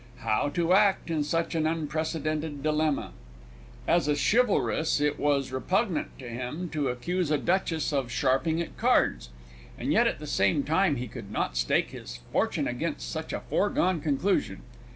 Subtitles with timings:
[0.21, 3.11] How to act in such an unprecedented dilemma?
[3.87, 8.77] As a chivalrous, it was repugnant to him to accuse a Duchess of sharping at
[8.77, 9.29] cards,
[9.77, 13.41] and yet at the same time he could not stake his fortune against such a
[13.41, 14.63] foregone conclusion!